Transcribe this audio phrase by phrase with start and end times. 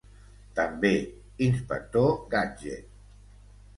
[0.59, 0.91] També,
[1.49, 2.89] inspector Gadget.